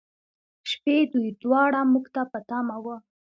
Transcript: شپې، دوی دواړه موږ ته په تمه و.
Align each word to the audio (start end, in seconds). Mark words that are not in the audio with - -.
شپې، 0.69 0.97
دوی 1.11 1.27
دواړه 1.43 1.79
موږ 1.93 2.05
ته 2.15 2.21
په 2.31 2.39
تمه 2.49 2.77
و. 2.83 2.85